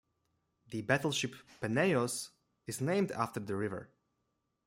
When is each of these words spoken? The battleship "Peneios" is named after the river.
The 0.69 0.81
battleship 0.81 1.35
"Peneios" 1.61 2.29
is 2.65 2.81
named 2.81 3.11
after 3.11 3.39
the 3.39 3.55
river. 3.55 3.89